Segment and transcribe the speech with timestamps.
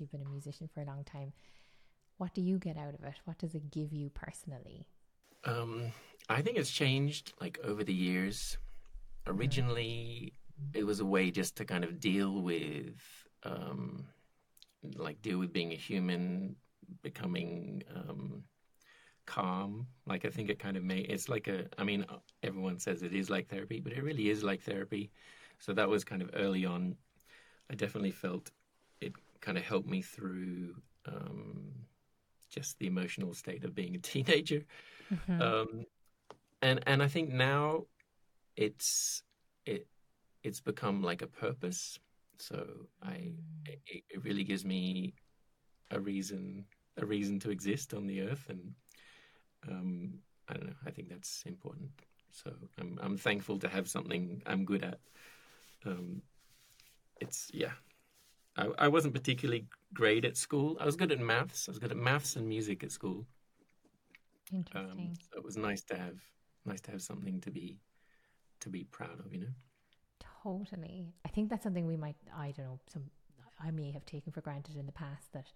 [0.00, 1.32] you've been a musician for a long time.
[2.18, 3.14] What do you get out of it?
[3.24, 4.86] What does it give you personally?
[5.44, 5.92] Um,
[6.28, 8.58] I think it's changed like over the years.
[9.26, 10.34] Originally,
[10.74, 12.94] it was a way just to kind of deal with,
[13.44, 14.06] um,
[14.96, 16.56] like, deal with being a human,
[17.02, 18.42] becoming um,
[19.26, 19.86] calm.
[20.06, 22.04] Like, I think it kind of made it's like a, I mean,
[22.42, 25.10] everyone says it is like therapy, but it really is like therapy.
[25.58, 26.96] So that was kind of early on.
[27.70, 28.50] I definitely felt
[29.40, 30.74] kind of helped me through
[31.06, 31.72] um,
[32.50, 34.64] just the emotional state of being a teenager.
[35.12, 35.42] Mm-hmm.
[35.42, 35.84] Um,
[36.62, 37.84] and and I think now
[38.56, 39.22] it's
[39.64, 39.86] it
[40.42, 41.98] it's become like a purpose.
[42.38, 42.66] So
[43.02, 43.32] I
[43.66, 45.14] it, it really gives me
[45.90, 46.64] a reason
[46.96, 48.74] a reason to exist on the earth, and
[49.68, 50.14] um,
[50.48, 50.76] I don't know.
[50.86, 51.90] I think that's important.
[52.32, 54.98] So I'm I'm thankful to have something I'm good at.
[55.86, 56.22] Um,
[57.20, 57.72] it's yeah.
[58.60, 60.76] I, I wasn't particularly great at school.
[60.80, 61.68] I was good at maths.
[61.68, 63.26] I was good at maths and music at school.
[64.52, 64.90] Interesting.
[64.90, 66.18] Um, so it was nice to have
[66.64, 67.78] nice to have something to be
[68.60, 69.54] to be proud of, you know.
[70.42, 71.14] Totally.
[71.24, 73.04] I think that's something we might I don't know, some
[73.62, 75.52] I may have taken for granted in the past that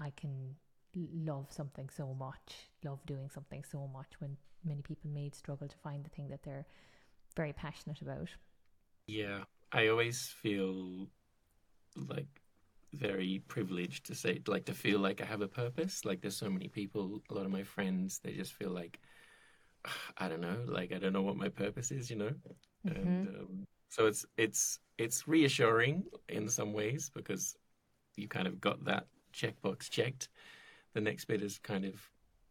[0.00, 0.54] I can
[0.94, 5.76] love something so much, love doing something so much when many people may struggle to
[5.78, 6.66] find the thing that they're
[7.36, 8.28] very passionate about.
[9.06, 9.44] Yeah.
[9.72, 11.08] I always feel
[12.08, 12.26] like
[12.94, 16.04] very privileged to say like to feel like I have a purpose.
[16.04, 18.98] Like there's so many people, a lot of my friends, they just feel like
[20.18, 22.32] I don't know, like I don't know what my purpose is, you know.
[22.86, 22.96] Mm-hmm.
[22.96, 27.56] And um, so it's it's it's reassuring in some ways because
[28.16, 30.28] you kind of got that checkbox checked.
[30.94, 31.94] The next bit is kind of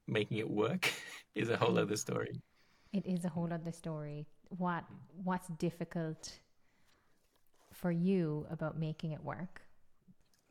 [0.08, 0.92] making it work
[1.36, 2.39] is a whole other story.
[2.94, 4.26] It is a whole other story.
[4.50, 4.86] What
[5.23, 6.39] what's difficult
[7.78, 9.61] for you about making it work?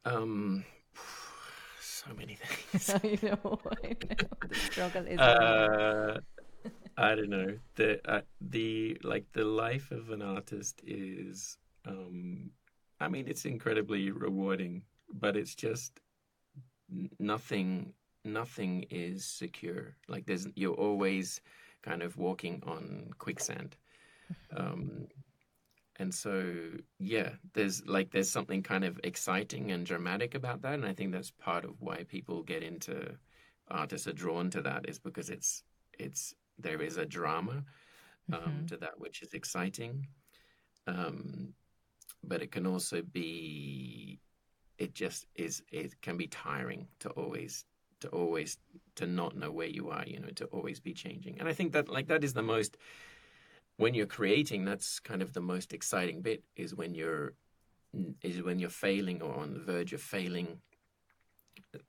[0.04, 0.64] Um,
[1.80, 2.90] so many things.
[3.04, 3.60] I know.
[3.72, 4.48] I know.
[4.48, 5.18] The struggle is.
[5.18, 6.20] Uh,
[6.96, 7.58] I don't know.
[7.74, 11.58] The uh, the like the life of an artist is.
[11.84, 12.50] Um,
[13.00, 14.82] I mean, it's incredibly rewarding,
[15.12, 16.00] but it's just
[17.18, 17.92] nothing.
[18.24, 19.94] Nothing is secure.
[20.08, 21.40] Like there's, you're always
[21.82, 23.76] kind of walking on quicksand.
[24.32, 24.66] Mm-hmm.
[24.66, 25.06] Um,
[25.98, 26.52] and so
[26.98, 31.12] yeah there's like there's something kind of exciting and dramatic about that and i think
[31.12, 33.14] that's part of why people get into
[33.68, 35.62] artists are drawn to that is because it's
[35.98, 37.64] it's there is a drama
[38.32, 38.66] um, mm-hmm.
[38.66, 40.06] to that which is exciting
[40.86, 41.52] um,
[42.22, 44.20] but it can also be
[44.78, 47.64] it just is it can be tiring to always
[48.00, 48.58] to always
[48.94, 51.72] to not know where you are you know to always be changing and i think
[51.72, 52.76] that like that is the most
[53.76, 57.34] when you're creating, that's kind of the most exciting bit is when you're
[58.22, 60.60] is when you're failing or on the verge of failing.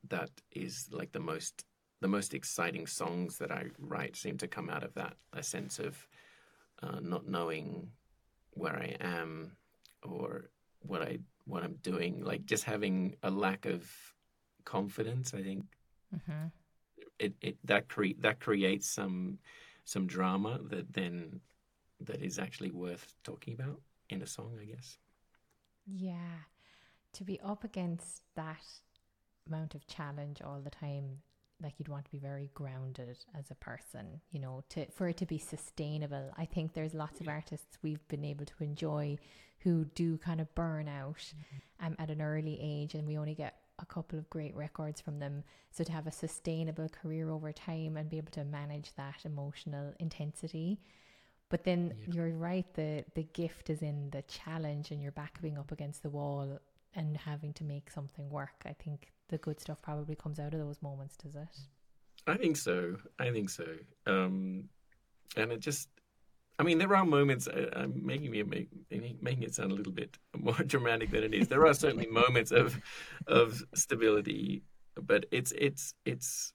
[0.09, 1.65] That is like the most
[2.01, 5.79] the most exciting songs that I write seem to come out of that a sense
[5.79, 6.07] of
[6.83, 7.89] uh, not knowing
[8.51, 9.51] where I am
[10.03, 10.49] or
[10.79, 13.89] what I what I'm doing, like just having a lack of
[14.65, 15.33] confidence.
[15.33, 15.65] I think
[16.13, 16.47] mm-hmm.
[17.19, 19.39] it, it that cre- that creates some
[19.85, 21.39] some drama that then
[22.01, 24.97] that is actually worth talking about in a song, I guess.
[25.85, 26.43] Yeah.
[27.13, 28.63] To be up against that
[29.47, 31.21] amount of challenge all the time,
[31.61, 35.17] like you'd want to be very grounded as a person, you know, to for it
[35.17, 36.31] to be sustainable.
[36.37, 39.17] I think there's lots of artists we've been able to enjoy
[39.59, 41.87] who do kind of burn out mm-hmm.
[41.87, 45.19] um, at an early age and we only get a couple of great records from
[45.19, 45.43] them.
[45.71, 49.93] So to have a sustainable career over time and be able to manage that emotional
[49.99, 50.79] intensity
[51.49, 52.13] but then yeah.
[52.13, 56.09] you're right, the the gift is in the challenge and you're backing up against the
[56.09, 56.59] wall
[56.95, 58.63] and having to make something work.
[58.65, 61.47] I think the good stuff probably comes out of those moments, does it?
[62.25, 62.97] I think so.
[63.19, 63.65] I think so.
[64.05, 64.65] Um,
[65.35, 65.89] and it just,
[66.59, 67.47] I mean, there are moments.
[67.47, 71.33] Uh, I'm making me make, making it sound a little bit more dramatic than it
[71.33, 71.47] is.
[71.47, 72.77] There are certainly moments of
[73.27, 74.63] of stability,
[75.01, 76.53] but it's it's it's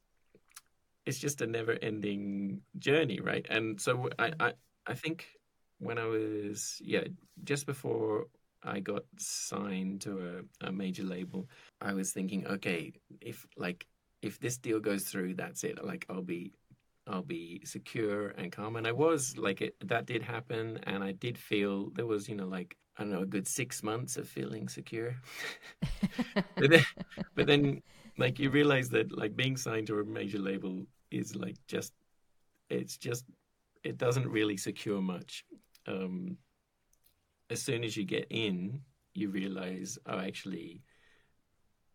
[1.06, 3.46] it's just a never ending journey, right?
[3.48, 4.52] And so I, I
[4.86, 5.26] I think
[5.78, 7.04] when I was yeah
[7.44, 8.26] just before
[8.64, 11.48] I got signed to a, a, major label,
[11.80, 13.86] I was thinking, okay, if like
[14.22, 15.84] if this deal goes through, that's it.
[15.84, 16.52] Like I'll be
[17.08, 18.76] I'll be secure and calm.
[18.76, 22.36] And I was like it that did happen and I did feel there was, you
[22.36, 25.16] know, like I don't know, a good six months of feeling secure.
[26.56, 26.84] but then
[27.34, 27.82] but then
[28.18, 31.92] like you realize that like being signed to a major label is like just
[32.70, 33.24] it's just
[33.84, 35.44] it doesn't really secure much.
[35.86, 36.36] Um,
[37.50, 38.80] as soon as you get in,
[39.14, 40.82] you realize, oh, actually,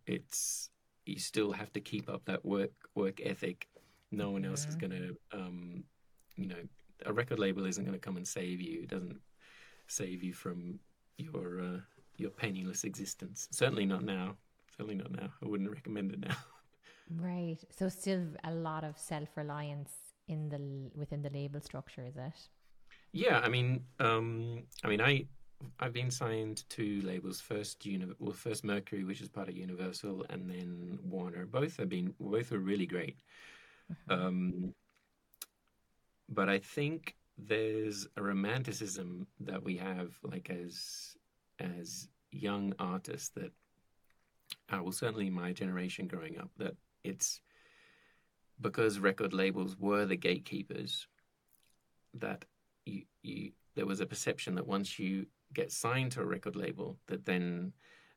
[0.06, 0.70] it's
[1.06, 3.68] you still have to keep up that work work ethic.
[4.12, 5.84] No one else is going to, um,
[6.36, 6.64] you know,
[7.06, 8.84] a record label isn't going to come and save you.
[8.84, 9.20] It doesn't
[9.88, 10.80] save you from
[11.18, 11.80] your uh,
[12.18, 13.48] your penniless existence.
[13.52, 14.36] Certainly not now.
[14.76, 15.30] Certainly not now.
[15.44, 16.36] I wouldn't recommend it now.
[17.10, 17.58] Right.
[17.70, 19.92] So still a lot of self-reliance
[20.28, 22.50] in the l- within the label structure, is it?
[23.12, 25.26] Yeah, I mean, um, I mean, I
[25.80, 30.26] I've been signed to labels first, Uni- well, first Mercury, which is part of Universal,
[30.30, 31.46] and then Warner.
[31.46, 33.18] Both have been both are really great.
[34.10, 34.74] Um,
[36.30, 41.16] but I think there's a romanticism that we have, like as
[41.60, 43.52] as young artists, that
[44.72, 47.42] uh, well, certainly my generation growing up, that it's
[48.62, 51.08] because record labels were the gatekeepers
[52.14, 52.46] that
[52.86, 56.98] you, you there was a perception that once you get signed to a record label
[57.08, 57.72] that then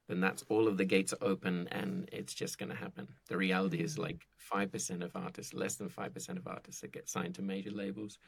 [0.08, 3.06] then that's all of the gates are open and it's just going to happen.
[3.28, 4.02] The reality is mm.
[4.02, 8.18] like 5% of artists less than 5% of artists that get signed to major labels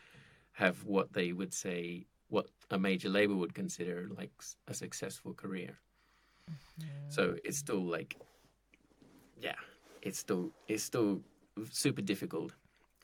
[0.53, 4.31] have what they would say what a major label would consider like
[4.69, 5.77] a successful career.
[6.49, 7.11] Mm-hmm.
[7.11, 8.17] So it's still like
[9.41, 9.57] yeah
[10.03, 11.21] it's still it's still
[11.71, 12.53] super difficult.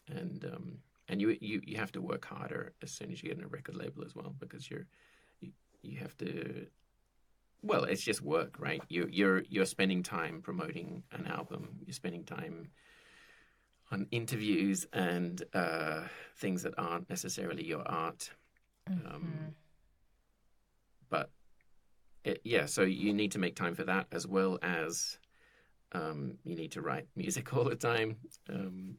[0.09, 0.79] And um
[1.09, 3.49] and you you you have to work harder as soon as you get in a
[3.49, 4.87] record label as well because you're
[5.41, 5.51] you,
[5.83, 6.67] you have to
[7.63, 8.83] well it's just work right?
[8.89, 11.79] You you're you're spending time promoting an album.
[11.87, 12.69] You're spending time
[13.91, 16.03] on interviews and uh
[16.37, 18.31] things that aren't necessarily your art.
[18.87, 19.55] Um
[21.11, 21.31] but
[22.25, 25.19] it, yeah so you need to make time for that as well as
[25.93, 28.17] um you need to write music all the time
[28.51, 28.97] um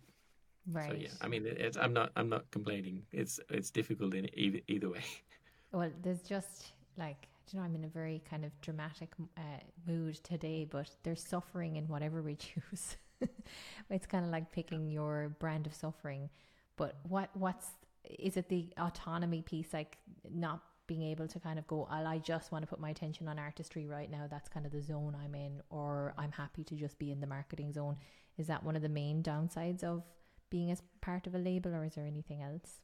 [0.71, 0.89] Right.
[0.91, 3.03] so yeah, I mean, it- it's, I'm not I'm not complaining.
[3.11, 5.03] It's it's difficult in either, either way.
[5.71, 9.41] Well, there's just like do you know I'm in a very kind of dramatic uh,
[9.87, 12.97] mood today, but there's suffering in whatever we choose.
[13.89, 16.29] it's kind of like picking your brand of suffering.
[16.75, 17.67] But what what's
[18.03, 19.97] is it the autonomy piece, like
[20.31, 23.27] not being able to kind of go, "Well, I just want to put my attention
[23.31, 24.27] on artistry right now.
[24.27, 27.27] That's kind of the zone I'm in, or I'm happy to just be in the
[27.27, 27.97] marketing zone.
[28.37, 30.03] Is that one of the main downsides of
[30.49, 32.81] being as part of a label, or is there anything else?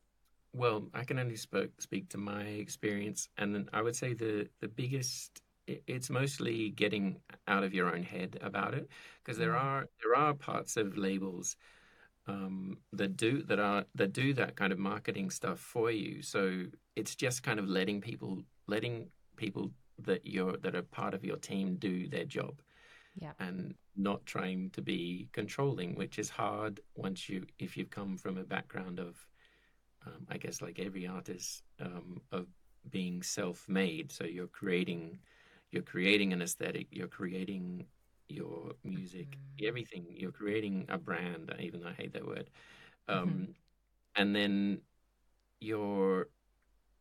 [0.54, 4.50] Well, I can only spoke, speak to my experience, and then I would say the
[4.62, 8.88] the biggest it's mostly getting out of your own head about it
[9.24, 9.56] because there Mm.
[9.56, 11.56] are there are parts of labels
[12.28, 16.22] um, that do that are that do that kind of marketing stuff for you.
[16.22, 19.08] So it's just kind of letting people letting
[19.38, 22.62] people that you're that are part of your team do their job.
[23.18, 23.32] Yeah.
[23.40, 28.38] and not trying to be controlling, which is hard once you if you've come from
[28.38, 29.26] a background of,
[30.06, 32.48] um, I guess like every artist, um, of
[32.90, 34.12] being self-made.
[34.12, 35.20] So you're creating,
[35.72, 37.86] you're creating an aesthetic, you're creating
[38.30, 40.06] your music, everything.
[40.10, 42.50] You're creating a brand, even though I hate that word.
[43.08, 43.50] Um,
[44.16, 44.82] And then
[45.60, 46.30] you're,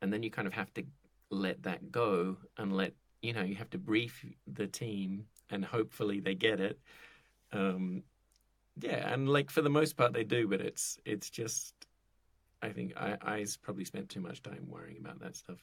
[0.03, 0.85] and then you kind of have to
[1.31, 6.21] let that go and let you know you have to brief the team and hopefully
[6.21, 6.79] they get it
[7.53, 8.03] um
[8.81, 11.75] yeah and like for the most part they do but it's it's just
[12.62, 15.59] i think i i probably spent too much time worrying about that stuff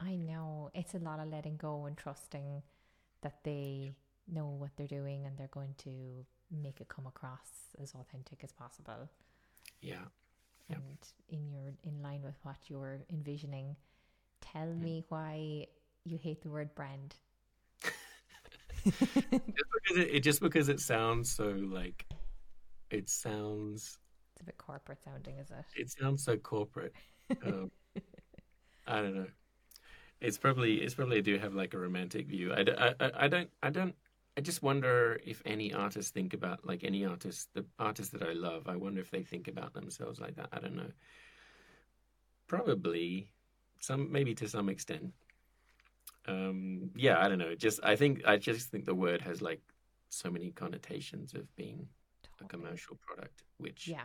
[0.00, 2.62] I know it's a lot of letting go and trusting
[3.22, 3.92] that they
[4.32, 7.48] know what they're doing and they're going to make it come across
[7.82, 9.08] as authentic as possible
[9.82, 10.04] yeah
[10.68, 10.82] Yep.
[10.82, 10.98] and
[11.28, 13.76] in your in line with what you're envisioning.
[14.40, 14.92] Tell Mm.
[14.92, 15.66] me why
[16.04, 17.16] you hate the word brand.
[19.56, 22.06] just because it, it just because it sounds so like
[22.90, 23.98] it sounds
[24.34, 25.64] It's a bit corporate sounding, is it?
[25.74, 26.94] it sounds so corporate
[27.44, 27.70] um,
[28.86, 29.26] i don't know
[30.20, 32.64] it's probably it's probably I do have like a romantic view I
[33.00, 33.94] I I don't i don't
[34.36, 38.32] i just wonder if any artists think about like any artist the artists that i
[38.32, 40.48] love i wonder if they think about themselves like that.
[40.52, 40.90] I don't know.
[42.48, 43.30] Probably
[43.80, 45.12] some maybe to some extent.
[46.28, 47.54] Um yeah i don't know.
[47.54, 49.60] Just i think i just think the word has like
[50.08, 51.88] so many connotations of being
[52.40, 54.04] a commercial product which Yeah.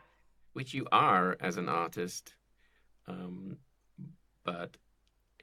[0.53, 2.33] which you are as an artist
[3.07, 3.57] um
[4.45, 4.77] but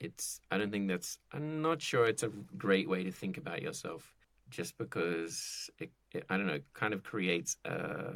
[0.01, 3.61] it's i don't think that's i'm not sure it's a great way to think about
[3.63, 4.14] yourself
[4.51, 8.15] just because it, it i don't know kind of creates a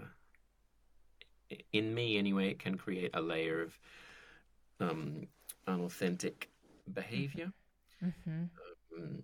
[1.73, 3.79] in me anyway it can create a layer of
[4.81, 5.27] um
[5.67, 6.51] unauthentic
[6.93, 7.51] behavior
[8.05, 8.45] Mm-hmm.
[8.97, 9.23] um,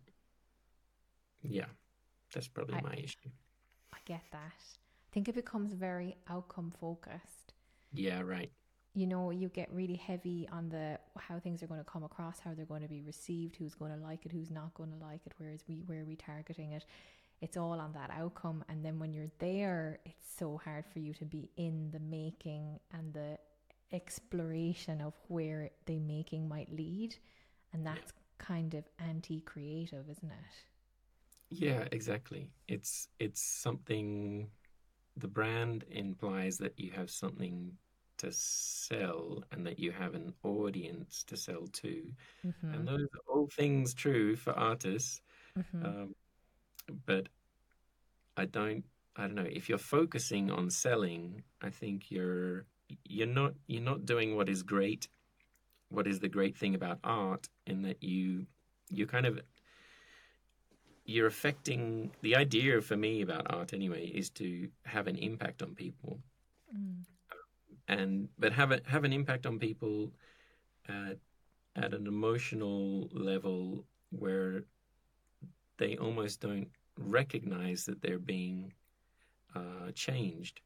[1.43, 1.67] yeah
[2.33, 3.31] that's probably I- my issue
[3.93, 4.41] I get that.
[4.61, 7.55] I think it becomes very outcome focused.
[7.93, 8.51] yeah right
[8.95, 12.39] you know you get really heavy on the how things are going to come across
[12.39, 14.97] how they're going to be received who's going to like it who's not going to
[15.05, 16.85] like it where is we where are we targeting it
[17.45, 18.65] it's all on that outcome.
[18.71, 22.81] And then when you're there, it's so hard for you to be in the making
[22.93, 23.39] and the
[23.93, 27.17] exploration of where the making might lead.
[27.75, 30.55] And that's kind of anti creative, isn't it?
[31.51, 32.51] Yeah, exactly.
[32.67, 34.49] It's it's something
[35.17, 37.73] the brand implies that you have something
[38.19, 42.03] to sell and that you have an audience to sell to.
[42.47, 42.75] Mm-hmm.
[42.75, 45.21] And those are all things true for artists.
[45.59, 45.85] Mm-hmm.
[45.85, 46.15] Um,
[47.07, 47.29] but
[48.37, 48.85] I don't
[49.17, 52.67] I don't know if you're focusing on selling, I think you're
[53.05, 55.09] you're not you're not doing what is great.
[55.89, 58.47] What is the great thing about art in that you
[58.91, 59.41] you're kind of
[61.05, 65.75] you're affecting the idea for me about art anyway is to have an impact on
[65.75, 66.19] people
[66.75, 67.05] mm.
[67.89, 70.13] And but have a, have an impact on people
[70.89, 71.19] at,
[71.77, 74.65] at an emotional level where
[75.79, 78.73] they almost don't recognize that they're being
[79.55, 80.61] uh, changed.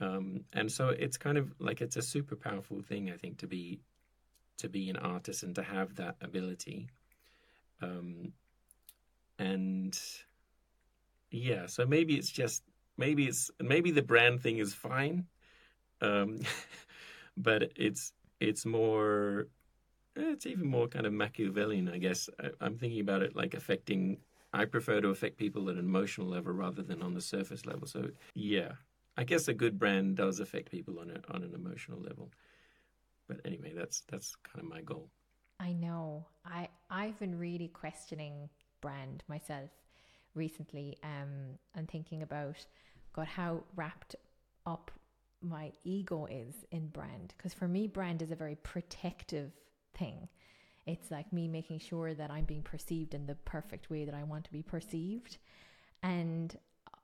[0.00, 3.46] Um, and so it's kind of like it's a super powerful thing i think to
[3.46, 3.80] be
[4.60, 6.88] to be an artist and to have that ability.
[7.82, 8.32] Um,
[9.38, 9.98] and
[11.30, 12.62] yeah, so maybe it's just
[12.98, 15.24] maybe it's maybe the brand thing is fine,
[16.00, 16.38] um,
[17.36, 19.46] but it's it's more
[20.16, 22.28] it's even more kind of Machiavellian, I guess.
[22.40, 24.18] I, I'm thinking about it like affecting.
[24.52, 27.86] I prefer to affect people at an emotional level rather than on the surface level.
[27.86, 28.72] So yeah,
[29.16, 32.30] I guess a good brand does affect people on a, on an emotional level.
[33.28, 35.08] But anyway, that's that's kind of my goal.
[35.60, 36.26] I know.
[36.44, 38.48] I I've been really questioning
[38.80, 39.70] brand myself
[40.34, 42.64] recently um, and thinking about
[43.12, 44.16] God how wrapped
[44.66, 44.90] up
[45.42, 49.52] my ego is in brand because for me brand is a very protective
[49.94, 50.28] thing.
[50.86, 54.24] It's like me making sure that I'm being perceived in the perfect way that I
[54.24, 55.38] want to be perceived.
[56.02, 56.56] And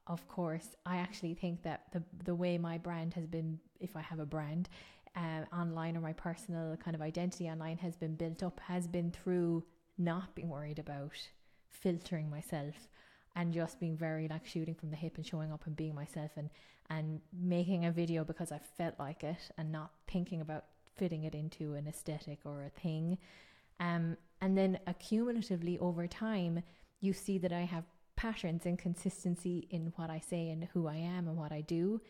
[0.06, 4.00] of course I actually think that the the way my brand has been if I
[4.00, 4.68] have a brand
[5.16, 9.10] uh, online or my personal kind of identity online has been built up has been
[9.10, 9.64] through
[9.98, 11.16] not being worried about
[11.70, 12.88] filtering myself
[13.36, 16.30] and just being very like shooting from the hip and showing up and being myself
[16.36, 16.50] and
[16.88, 20.64] and making a video because I felt like it and not thinking about
[20.96, 23.18] fitting it into an aesthetic or a thing.
[23.80, 26.62] Um, and then accumulatively over time,
[27.00, 30.96] you see that I have patterns and consistency in what I say and who I
[30.96, 32.00] am and what I do.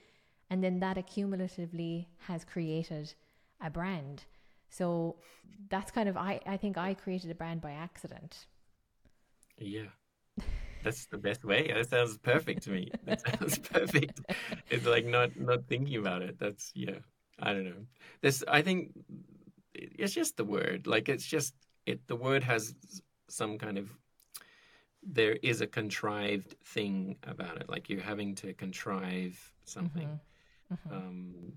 [0.50, 3.14] And then that accumulatively has created
[3.60, 4.24] a brand.
[4.68, 5.16] So
[5.70, 8.46] that's kind of I, I think I created a brand by accident.
[9.58, 9.86] Yeah.
[10.86, 11.72] That's the best way.
[11.74, 12.92] That sounds perfect to me.
[13.06, 14.20] That sounds perfect.
[14.70, 16.38] It's like not not thinking about it.
[16.38, 17.00] That's yeah.
[17.40, 17.82] I don't know.
[18.22, 18.92] This I think
[19.74, 20.86] it's just the word.
[20.86, 21.54] Like it's just
[21.86, 22.72] it the word has
[23.28, 23.90] some kind of
[25.02, 27.68] there is a contrived thing about it.
[27.68, 30.20] Like you're having to contrive something.
[30.70, 30.74] Mm-hmm.
[30.74, 30.96] Mm-hmm.
[30.96, 31.52] Um,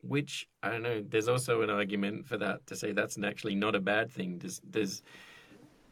[0.00, 1.04] which I don't know.
[1.06, 4.38] There's also an argument for that to say that's actually not a bad thing.
[4.38, 5.02] There's there's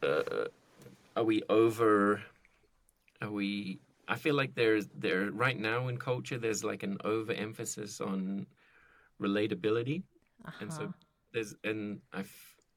[0.03, 0.49] uh,
[1.17, 2.23] are we over
[3.23, 8.01] are we I feel like there's there right now in culture there's like an overemphasis
[8.01, 8.47] on
[9.21, 10.03] relatability.
[10.45, 10.59] Uh-huh.
[10.61, 10.93] And so uh-huh.
[11.33, 12.25] there's and I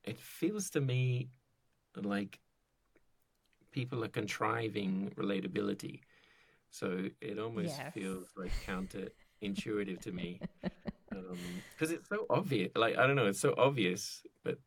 [0.03, 1.29] it feels to me
[1.95, 2.39] like
[3.71, 6.01] people are contriving relatability.
[6.71, 7.93] So it almost yes.
[7.93, 10.39] feels like counterintuitive to me.
[11.09, 12.71] Because um, it's so obvious.
[12.75, 14.57] Like, I don't know, it's so obvious, but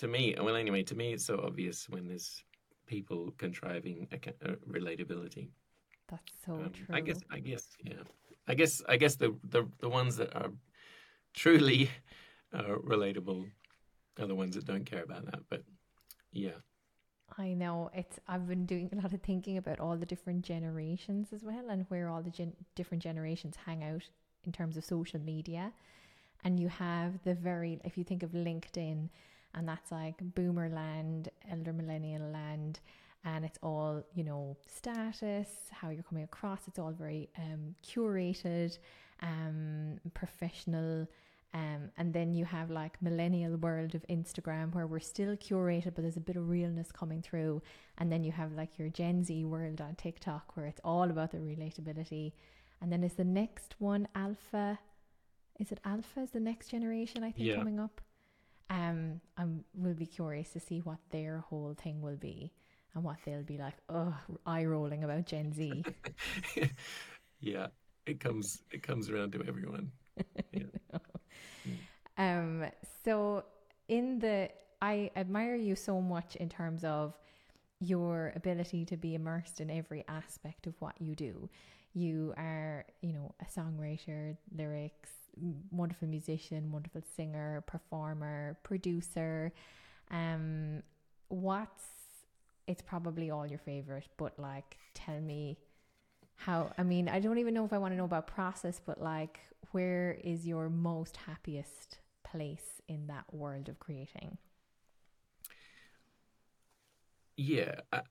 [0.00, 2.42] to me, well, anyway, to me, it's so obvious when there's
[2.86, 4.08] people contriving
[4.66, 5.50] relatability.
[6.08, 6.86] That's so um, true.
[6.90, 7.20] I guess.
[7.30, 7.68] I guess.
[7.84, 8.02] Yeah.
[8.48, 8.82] I guess.
[8.88, 10.50] I guess the the the ones that are
[11.34, 11.90] truly
[12.54, 13.46] uh, relatable
[14.18, 15.40] are the ones that don't care about that.
[15.50, 15.64] But
[16.32, 16.58] yeah.
[17.36, 18.18] I know it's.
[18.26, 21.84] I've been doing a lot of thinking about all the different generations as well, and
[21.90, 24.08] where all the gen- different generations hang out
[24.44, 25.74] in terms of social media.
[26.42, 29.10] And you have the very, if you think of LinkedIn,
[29.54, 32.80] and that's like boomer land, elder millennial land,
[33.24, 36.60] and it's all you know status, how you're coming across.
[36.66, 38.78] It's all very um, curated,
[39.22, 41.08] um, professional.
[41.52, 46.02] Um, and then you have like millennial world of Instagram where we're still curated, but
[46.02, 47.60] there's a bit of realness coming through.
[47.98, 51.32] And then you have like your Gen Z world on TikTok where it's all about
[51.32, 52.32] the relatability.
[52.80, 54.78] And then is the next one Alpha?
[55.58, 56.20] Is it Alpha?
[56.20, 57.56] Is the next generation I think yeah.
[57.56, 58.00] coming up?
[58.70, 62.52] Um, I will be curious to see what their whole thing will be
[62.94, 63.74] and what they'll be like.
[63.88, 64.14] Oh,
[64.46, 65.84] eye rolling about Gen Z.
[67.40, 67.66] yeah,
[68.06, 69.92] it comes it comes around to everyone.
[70.52, 70.98] Yeah.
[72.18, 72.66] um.
[73.04, 73.44] So
[73.88, 74.50] in the,
[74.80, 77.14] I admire you so much in terms of
[77.80, 81.48] your ability to be immersed in every aspect of what you do.
[81.94, 85.10] You are, you know, a songwriter, lyrics,
[85.70, 89.52] wonderful musician, wonderful singer, performer, producer.
[90.10, 90.82] Um,
[91.28, 91.84] what's
[92.66, 95.58] it's probably all your favorite, but like, tell me
[96.36, 96.70] how.
[96.78, 99.40] I mean, I don't even know if I want to know about process, but like,
[99.72, 104.38] where is your most happiest place in that world of creating?
[107.36, 108.02] Yeah, I,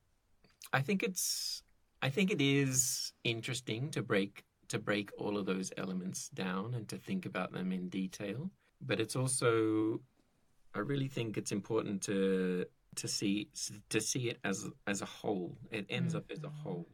[0.74, 1.64] I think it's
[2.02, 6.88] I think it is interesting to break to break all of those elements down and
[6.88, 8.50] to think about them in detail.
[8.82, 10.00] But it's also
[10.74, 13.50] I really think it's important to to see
[13.90, 15.58] to see it as as a whole.
[15.72, 16.18] It ends mm-hmm.
[16.18, 16.62] up as a mm-hmm.
[16.62, 16.88] whole.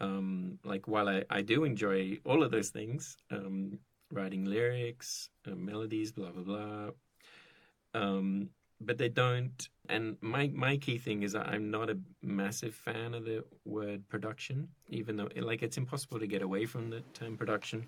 [0.00, 3.78] Um, like while I, I do enjoy all of those things, um,
[4.12, 6.90] writing lyrics, uh, melodies, blah blah blah.
[7.94, 9.68] Um, but they don't.
[9.88, 14.68] And my my key thing is I'm not a massive fan of the word production,
[14.88, 17.86] even though like it's impossible to get away from the term production.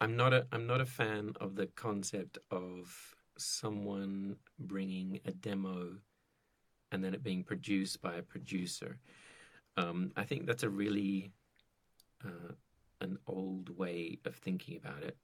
[0.00, 5.96] I'm not a I'm not a fan of the concept of someone bringing a demo
[6.90, 8.98] and then it being produced by a producer.
[9.76, 11.32] Um, I think that's a really
[12.24, 12.52] uh,
[13.00, 15.16] an old way of thinking about it,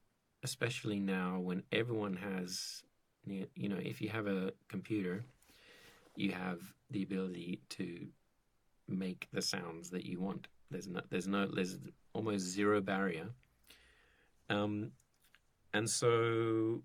[0.42, 2.82] especially now when everyone has
[3.54, 5.24] you know, if you have a computer,
[6.16, 8.06] you have the ability to
[8.88, 10.48] make the sounds that you want.
[10.70, 11.78] There's no, there's no, there's
[12.12, 13.28] almost zero barrier.
[14.50, 14.92] Um,
[15.74, 16.82] and so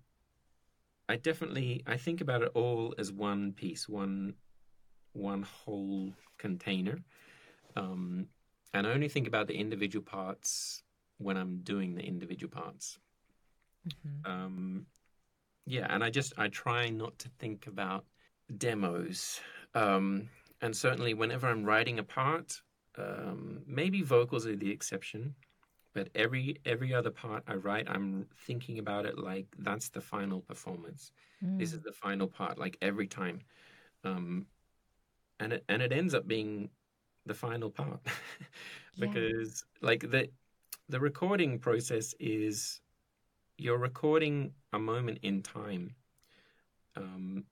[1.08, 4.34] I definitely, I think about it all as one piece, one,
[5.12, 6.98] one whole container.
[7.76, 8.26] Um,
[8.72, 10.82] and I only think about the individual parts
[11.18, 12.98] when I'm doing the individual parts.
[13.88, 14.30] Mm-hmm.
[14.30, 14.86] Um,
[15.66, 18.04] yeah, and I just I try not to think about
[18.58, 19.40] demos.
[19.74, 20.28] Um,
[20.60, 22.60] and certainly, whenever I'm writing a part,
[22.98, 25.34] um, maybe vocals are the exception,
[25.94, 30.40] but every every other part I write, I'm thinking about it like that's the final
[30.40, 31.12] performance.
[31.44, 31.58] Mm.
[31.58, 33.40] This is the final part, like every time,
[34.04, 34.46] um,
[35.40, 36.70] and it and it ends up being
[37.26, 38.00] the final part
[38.98, 39.86] because yeah.
[39.86, 40.28] like the
[40.88, 42.80] the recording process is
[43.56, 45.94] you're recording a moment in time.
[46.96, 47.44] Um,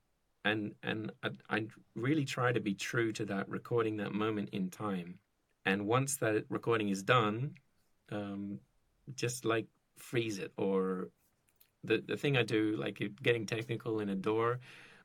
[0.44, 4.70] and and I, I, really try to be true to that, recording that moment in
[4.70, 5.18] time.
[5.64, 7.54] And once that recording is done,
[8.10, 8.58] um,
[9.14, 9.66] just like
[9.98, 10.52] freeze it.
[10.56, 11.10] Or
[11.84, 14.54] the the thing I do, like getting technical in a DAW,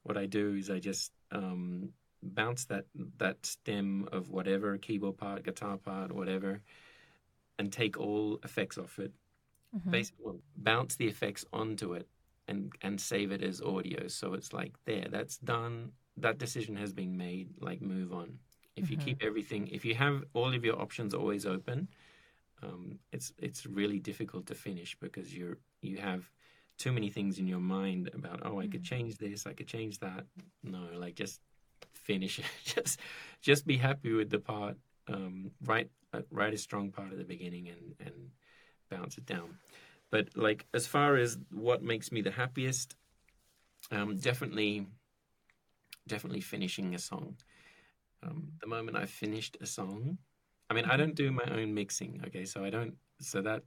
[0.03, 1.89] what I do is I just um,
[2.23, 2.85] bounce that
[3.17, 6.61] that stem of whatever keyboard part, guitar part, whatever,
[7.59, 9.13] and take all effects off it
[9.77, 9.91] mm-hmm.
[9.91, 12.07] basically bounce the effects onto it
[12.47, 14.07] and and save it as audio.
[14.07, 15.91] So it's like there, that's done.
[16.17, 17.49] That decision has been made.
[17.59, 18.39] Like move on.
[18.75, 18.93] If mm-hmm.
[18.93, 21.87] you keep everything, if you have all of your options always open,
[22.63, 26.29] um, it's it's really difficult to finish because you're you have
[26.77, 28.71] too many things in your mind about oh I mm-hmm.
[28.71, 30.25] could change this, I could change that.
[30.63, 31.41] No, like just
[31.93, 32.45] finish it.
[32.63, 32.99] just
[33.41, 34.77] just be happy with the part.
[35.07, 38.31] Um, write uh, write a strong part at the beginning and and
[38.89, 39.57] bounce it down.
[40.09, 42.95] But like as far as what makes me the happiest,
[43.91, 44.87] um, definitely,
[46.07, 47.35] definitely finishing a song.
[48.23, 50.17] Um, the moment I've finished a song,
[50.69, 52.21] I mean, I don't do my own mixing.
[52.27, 52.95] Okay, so I don't.
[53.19, 53.63] So that,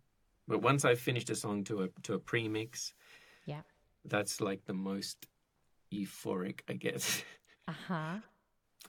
[0.48, 2.94] but once I've finished a song to a to a pre-mix,
[3.46, 3.62] yeah,
[4.04, 5.26] that's like the most
[5.92, 7.22] euphoric I guess.
[7.68, 8.16] Uh huh.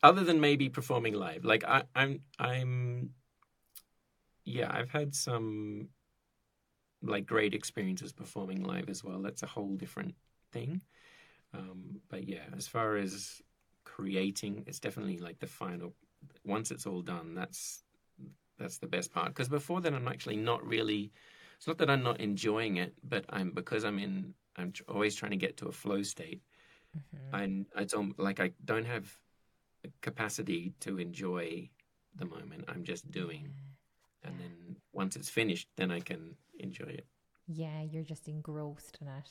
[0.02, 3.12] Other than maybe performing live, like I, I'm, I'm,
[4.44, 5.90] yeah, I've had some
[7.04, 9.22] like great experiences performing live as well.
[9.22, 10.16] That's a whole different
[10.52, 10.82] thing.
[11.54, 13.42] Um, but yeah, as far as
[13.84, 15.94] creating, it's definitely like the final.
[16.46, 17.84] Once it's all done, that's
[18.58, 19.30] that's the best part.
[19.30, 21.12] Because before then, I'm actually not really.
[21.58, 24.34] It's not that I'm not enjoying it, but I'm because I'm in.
[24.58, 26.42] I'm always trying to get to a flow state.
[26.98, 27.36] Mm-hmm.
[27.36, 29.18] And it's like I don't have
[30.02, 31.70] capacity to enjoy
[32.16, 32.66] the moment.
[32.68, 33.50] I'm just doing,
[34.24, 37.06] and then once it's finished, then I can enjoy it.
[37.48, 39.30] Yeah, you're just engrossed in it,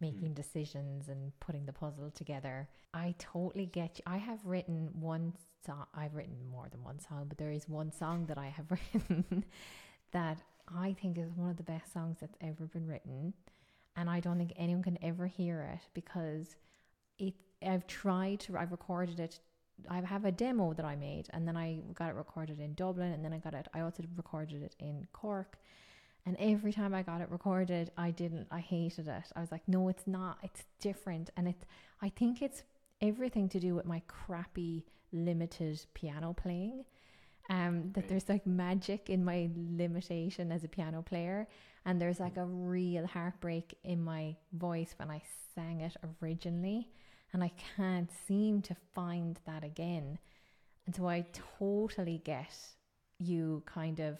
[0.00, 0.34] making mm.
[0.34, 2.68] decisions and putting the puzzle together.
[2.94, 4.04] I totally get you.
[4.06, 5.34] I have written one
[5.66, 8.70] song, I've written more than one song, but there is one song that I have
[8.94, 9.44] written
[10.12, 10.38] that
[10.74, 13.34] I think is one of the best songs that's ever been written.
[13.96, 16.56] And I don't think anyone can ever hear it because
[17.18, 17.34] it
[17.66, 19.40] I've tried to I've recorded it
[19.88, 23.12] I have a demo that I made and then I got it recorded in Dublin
[23.12, 25.58] and then I got it I also recorded it in Cork
[26.28, 29.32] and every time I got it recorded, I didn't, I hated it.
[29.34, 31.30] I was like, no, it's not, it's different.
[31.38, 31.64] And it's,
[32.02, 32.64] I think it's
[33.00, 36.84] everything to do with my crappy limited piano playing.
[37.48, 41.48] Um, that there's like magic in my limitation as a piano player,
[41.86, 45.22] and there's like a real heartbreak in my voice when I
[45.54, 46.90] sang it originally,
[47.32, 50.18] and I can't seem to find that again.
[50.84, 51.24] And so I
[51.58, 52.54] totally get
[53.18, 54.18] you kind of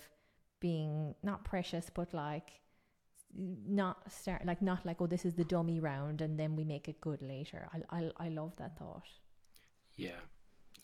[0.61, 2.51] being not precious, but like
[3.35, 6.89] not start like not like oh this is the dummy round and then we make
[6.89, 7.69] it good later.
[7.73, 9.05] I I I love that thought.
[9.97, 10.21] Yeah,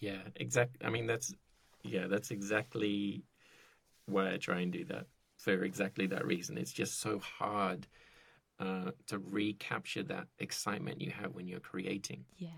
[0.01, 0.87] yeah, exactly.
[0.87, 1.35] I mean, that's
[1.83, 3.25] yeah, that's exactly
[4.07, 5.07] why I try and do that
[5.39, 6.59] for exactly that reason.
[6.59, 7.87] It's just so hard
[8.61, 12.25] uh, to recapture that excitement you have when you're creating.
[12.37, 12.51] Yeah.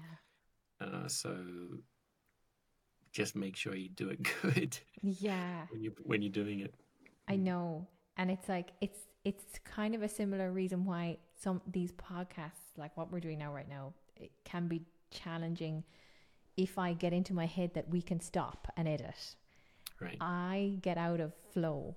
[0.80, 1.36] Uh, so
[3.12, 5.66] just make sure you do it good Yeah.
[5.70, 6.74] when you when you're doing it.
[7.28, 7.86] I know.
[8.16, 12.96] And it's like it's it's kind of a similar reason why some these podcasts, like
[12.96, 15.84] what we're doing now right now, it can be challenging
[16.56, 19.36] if I get into my head that we can stop and edit.
[20.00, 20.16] Right.
[20.20, 21.96] I get out of flow.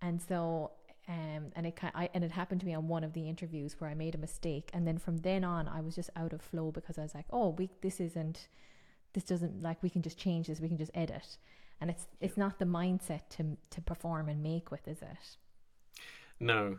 [0.00, 0.72] And so
[1.08, 3.76] um and it ki- I, and it happened to me on one of the interviews
[3.78, 6.40] where I made a mistake and then from then on I was just out of
[6.42, 8.48] flow because I was like, "Oh, we this isn't
[9.14, 11.38] this doesn't like we can just change this, we can just edit."
[11.80, 15.36] And it's it's not the mindset to to perform and make with, is it?
[16.40, 16.78] No,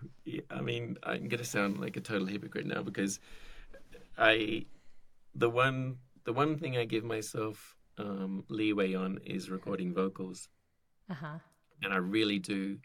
[0.50, 3.20] I mean, I'm going to sound like a total hypocrite now because
[4.18, 4.66] I,
[5.36, 10.48] the one, the one thing I give myself um, leeway on is recording vocals,
[11.10, 11.40] Uh-huh.
[11.84, 12.80] and I really do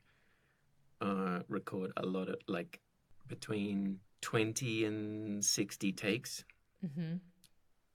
[1.01, 2.81] uh, record a lot of like
[3.29, 6.45] between twenty and sixty takes,
[6.85, 7.21] Mhm.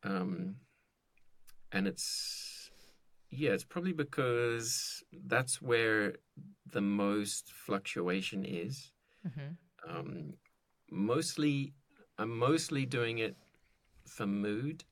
[0.03, 0.55] um,
[1.73, 2.58] and it's
[3.29, 6.15] yeah, it's probably because that's where
[6.71, 8.91] the most fluctuation is.
[9.27, 9.57] Mhm.
[9.87, 10.33] um,
[10.91, 11.73] mostly
[12.17, 13.37] I'm mostly doing it
[14.05, 14.83] for mood.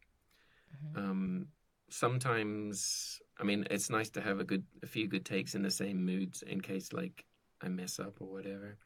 [0.96, 1.48] Um,
[1.90, 5.72] sometimes I mean it's nice to have a good a few good takes in the
[5.72, 7.26] same moods in case like
[7.62, 8.78] I mess up or whatever.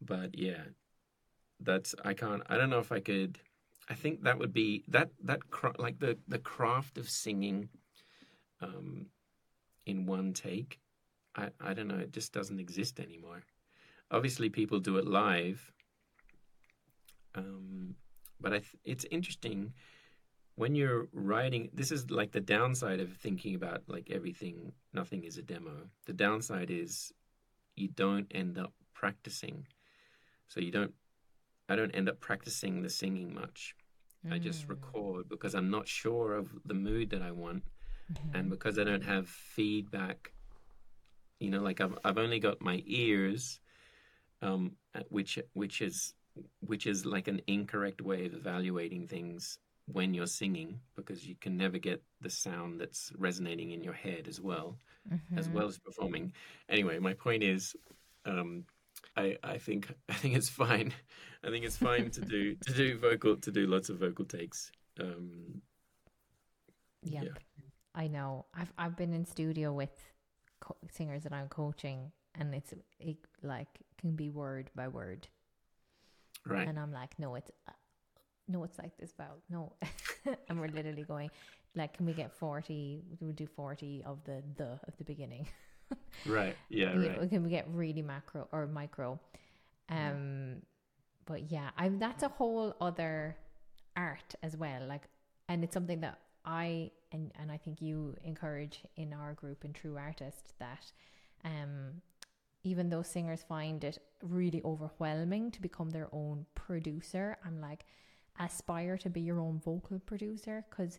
[0.00, 0.64] But yeah,
[1.60, 3.38] that's I can't I don't know if I could.
[3.88, 5.40] I think that would be that that
[5.78, 7.68] like the the craft of singing
[8.60, 9.06] um,
[9.86, 10.78] in one take.
[11.36, 11.98] I I don't know.
[11.98, 13.44] It just doesn't exist anymore
[14.10, 15.70] obviously people do it live
[17.34, 17.94] um,
[18.40, 19.72] but I th- it's interesting
[20.54, 25.36] when you're writing this is like the downside of thinking about like everything nothing is
[25.38, 27.12] a demo the downside is
[27.76, 29.66] you don't end up practicing
[30.48, 30.94] so you don't
[31.68, 33.74] i don't end up practicing the singing much
[34.32, 34.70] i just Mm.
[34.70, 37.62] record because i'm not sure of the mood that i want
[38.10, 38.32] Mhm.
[38.34, 40.32] and because I don't have feedback,
[41.40, 43.60] you know, like I've I've only got my ears,
[44.42, 44.72] um,
[45.10, 46.14] which which is
[46.60, 51.56] which is like an incorrect way of evaluating things when you're singing because you can
[51.56, 54.78] never get the sound that's resonating in your head as well
[55.36, 55.54] as Mhm.
[55.54, 56.32] well as performing.
[56.68, 57.76] Anyway, my point is,
[58.26, 58.64] um,
[59.16, 60.92] I I think I think it's fine.
[61.44, 64.72] I think it's fine to do to do vocal to do lots of vocal takes.
[65.00, 65.62] Um,
[67.04, 67.24] Yep.
[67.24, 67.32] yeah.
[67.98, 68.46] I know.
[68.54, 69.90] I've I've been in studio with
[70.60, 73.66] co- singers that I'm coaching, and it's it like
[74.00, 75.26] can be word by word,
[76.46, 76.66] right.
[76.68, 77.72] and I'm like, no, it's uh,
[78.46, 79.72] no, it's like this vowel, no,
[80.48, 81.30] and we're literally going,
[81.74, 83.02] like, can we get forty?
[83.20, 85.46] We do forty of the the at the beginning.
[86.26, 86.54] Right.
[86.68, 86.92] Yeah.
[86.98, 87.30] Yeah, Right.
[87.30, 89.18] Can we get really macro or micro?
[89.88, 90.60] Um,
[91.24, 93.36] but yeah, I'm that's a whole other
[93.96, 94.86] art as well.
[94.86, 95.08] Like,
[95.48, 99.72] and it's something that I and and I think you encourage in our group in
[99.72, 100.92] True Artist that,
[101.44, 102.02] um,
[102.64, 107.84] even though singers find it really overwhelming to become their own producer, I'm like,
[108.38, 110.98] aspire to be your own vocal producer because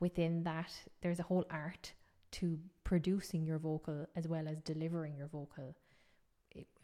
[0.00, 1.92] within that there's a whole art
[2.32, 5.74] to producing your vocal as well as delivering your vocal.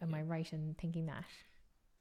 [0.00, 1.24] Am I right in thinking that?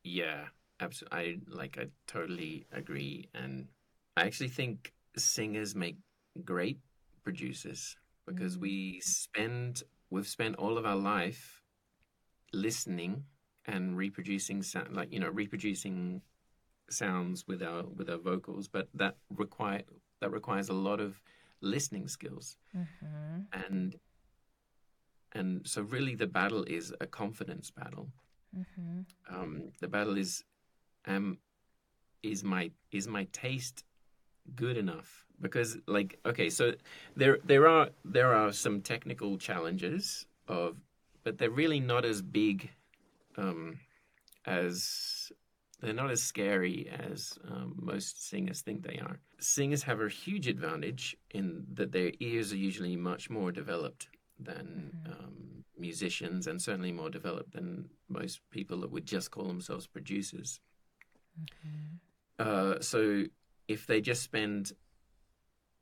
[0.04, 0.46] Yeah,
[0.80, 1.20] absolutely.
[1.20, 1.78] I like.
[1.80, 3.68] I totally agree, and
[4.16, 5.98] I actually think singers make
[6.46, 6.80] great
[7.24, 7.96] producers
[8.26, 8.62] because Mm.
[8.62, 11.62] we spend we've spent all of our life
[12.54, 13.24] listening
[13.66, 16.22] and reproducing sound, like you know, reproducing
[16.90, 19.84] sounds with our with our vocals, but that require
[20.22, 21.22] that requires a lot of
[21.62, 23.42] listening skills Mm-hmm.
[23.54, 23.96] and
[25.34, 28.10] and so really the battle is a confidence battle
[28.56, 29.02] Mm-hmm.
[29.32, 30.44] um, the battle is
[31.06, 31.38] um
[32.24, 33.84] is my is my taste
[34.56, 36.74] good enough because like okay so
[37.16, 40.78] there there are there are some technical challenges of
[41.24, 42.70] but they're really not as big
[43.38, 43.80] um
[44.46, 45.32] as
[45.82, 49.20] they're not as scary as um, most singers think they are.
[49.40, 54.92] Singers have a huge advantage in that their ears are usually much more developed than
[55.08, 55.12] mm-hmm.
[55.12, 60.60] um, musicians, and certainly more developed than most people that would just call themselves producers.
[61.40, 61.96] Mm-hmm.
[62.40, 63.24] Uh, so
[63.70, 64.74] if they just spend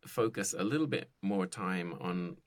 [0.06, 2.38] focus a little bit more time on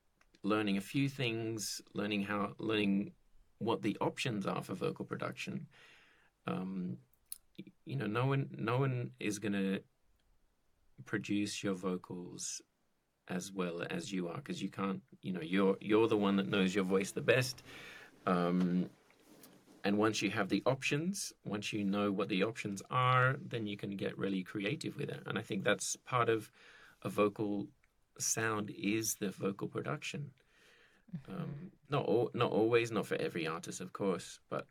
[0.43, 3.13] learning a few things, learning how, learning
[3.59, 5.67] what the options are for vocal production.
[6.47, 6.99] Um,
[7.85, 9.81] you know, no one, no one is going to
[11.07, 12.61] produce your vocals
[13.29, 15.01] as well as you are because you can't.
[15.23, 17.63] You know, you're you're the one that knows your voice the best.
[18.27, 18.91] Um,
[19.85, 23.77] and once you have the options, once you know what the options are, then you
[23.77, 25.23] can get really creative with it.
[25.27, 26.51] And I think that's part of
[27.03, 27.67] a vocal
[28.19, 30.31] sound is the vocal production.
[31.17, 31.41] Mm-hmm.
[31.41, 34.67] Um, not all, not always, not for every artist, of course, but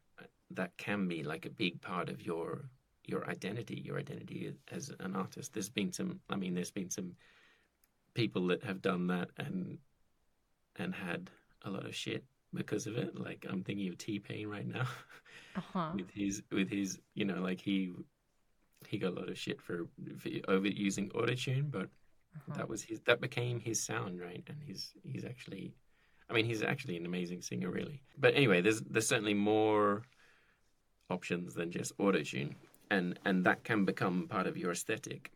[0.52, 2.70] that can be like a big part of your
[3.06, 5.54] your identity, your identity as an artist.
[5.54, 7.14] There's been some, I mean, there's been some
[8.14, 9.80] people that have done that and
[10.76, 11.32] and had
[11.64, 13.20] a lot of shit because of it.
[13.20, 14.88] Like I'm thinking of T Pain right now
[15.56, 15.92] uh-huh.
[15.96, 17.92] with his with his you know like he
[18.88, 21.90] he got a lot of shit for, for over using autotune, but
[22.36, 22.58] uh-huh.
[22.58, 25.74] that was his that became his sound right, and he's he's actually.
[26.32, 28.04] I mean, he's actually an amazing singer, really.
[28.20, 30.04] But anyway, there's there's certainly more
[31.10, 32.54] options than just autotune,
[32.92, 35.32] and and that can become part of your aesthetic.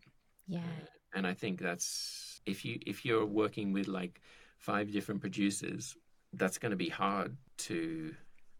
[0.46, 0.60] Yeah.
[0.60, 4.20] Uh, and I think that's if you if you're working with like
[4.58, 5.96] five different producers
[6.36, 8.14] that's going to be hard to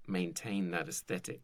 [0.07, 1.41] maintain that aesthetic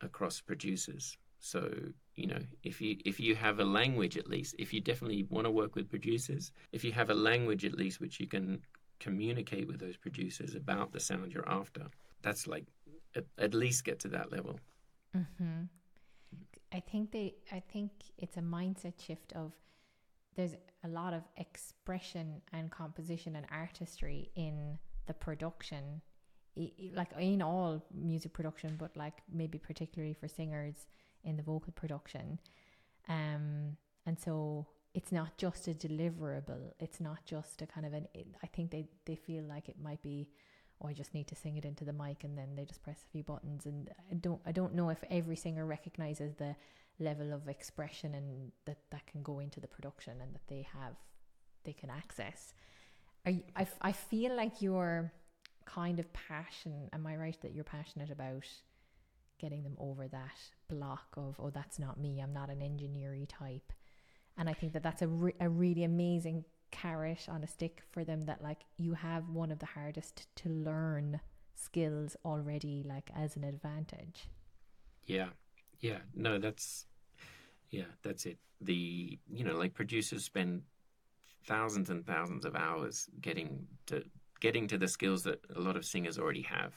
[0.00, 1.16] across producers.
[1.38, 1.72] So,
[2.14, 5.46] you know, if you if you have a language at least, if you definitely want
[5.46, 8.60] to work with producers, if you have a language at least which you can
[9.00, 11.86] communicate with those producers about the sound you're after,
[12.22, 12.66] that's like
[13.16, 14.60] at, at least get to that level.
[15.16, 15.64] Mm-hmm.
[16.72, 17.34] I think they.
[17.50, 19.52] I think it's a mindset shift of
[20.36, 26.00] there's a lot of expression and composition and artistry in the production
[26.94, 30.86] like in all music production but like maybe particularly for singers
[31.24, 32.38] in the vocal production.
[33.08, 36.72] Um and so it's not just a deliverable.
[36.78, 38.06] It's not just a kind of an
[38.42, 40.28] i think they they feel like it might be
[40.82, 43.02] oh i just need to sing it into the mic and then they just press
[43.02, 43.66] a few buttons.
[43.66, 46.54] And i don't i don't know if every singer recognizes the
[46.98, 50.94] level of expression and that that can go into the production and that they have
[51.64, 52.54] they can access
[53.30, 55.12] you, I, I feel like your
[55.64, 58.46] kind of passion, am I right that you're passionate about
[59.38, 63.72] getting them over that block of, oh, that's not me, I'm not an engineery type.
[64.36, 68.02] And I think that that's a, re- a really amazing carrot on a stick for
[68.02, 71.20] them that like you have one of the hardest to learn
[71.54, 74.28] skills already like as an advantage.
[75.04, 75.28] Yeah.
[75.80, 75.98] Yeah.
[76.14, 76.86] No, that's
[77.70, 78.38] yeah, that's it.
[78.60, 80.62] The you know, like producers spend
[81.44, 84.04] thousands and thousands of hours getting to
[84.40, 86.74] getting to the skills that a lot of singers already have.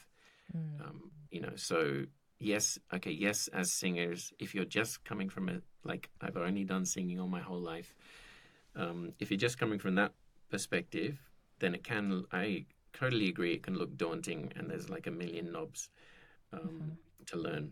[0.55, 0.81] Mm.
[0.81, 2.05] Um, you know, so
[2.39, 6.85] yes, okay, yes, as singers, if you're just coming from a like I've only done
[6.85, 7.95] singing all my whole life,
[8.75, 10.13] um, if you're just coming from that
[10.49, 11.17] perspective,
[11.59, 12.25] then it can.
[12.31, 13.53] I totally agree.
[13.53, 15.89] It can look daunting, and there's like a million knobs
[16.53, 16.89] um, mm-hmm.
[17.27, 17.71] to learn.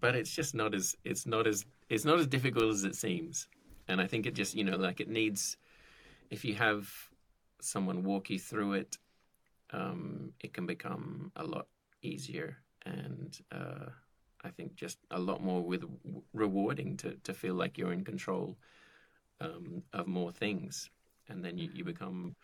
[0.00, 3.48] But it's just not as it's not as it's not as difficult as it seems.
[3.88, 5.56] And I think it just you know like it needs
[6.30, 6.90] if you have
[7.60, 8.98] someone walk you through it,
[9.70, 11.66] um, it can become a lot
[12.02, 13.86] easier and uh,
[14.42, 15.84] I think just a lot more with
[16.32, 18.58] rewarding to, to feel like you're in control
[19.40, 20.90] um, of more things.
[21.28, 22.36] And then you, you become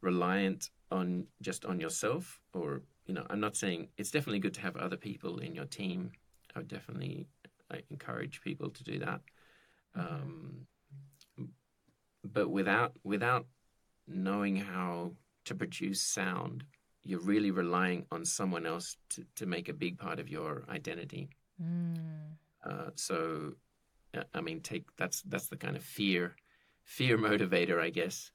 [0.00, 4.60] reliant on just on yourself or you know i'm not saying it's definitely good to
[4.60, 6.10] have other people in your team
[6.54, 7.26] i would definitely
[7.70, 9.20] I encourage people to do that
[9.94, 10.66] um,
[12.24, 13.46] but without without
[14.06, 15.12] knowing how
[15.44, 16.64] to produce sound,
[17.04, 21.30] you're really relying on someone else to, to make a big part of your identity.
[21.60, 22.36] Mm.
[22.64, 23.54] Uh, so,
[24.34, 26.36] I mean, take that's that's the kind of fear
[26.84, 28.30] fear motivator, I guess.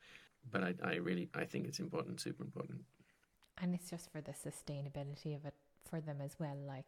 [0.50, 2.82] But I, I really I think it's important, super important.
[3.60, 5.56] And it's just for the sustainability of it
[5.90, 6.86] for them as well, like